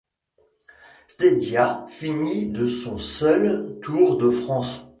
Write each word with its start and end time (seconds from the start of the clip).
Stieda 1.07 1.85
finit 1.87 2.47
de 2.49 2.65
son 2.65 2.97
seul 2.97 3.77
Tour 3.83 4.17
de 4.17 4.31
France. 4.31 4.83